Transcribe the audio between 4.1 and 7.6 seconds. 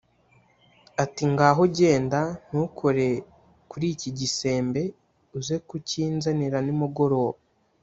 gisembe uze kukinzanira nimugoroba.»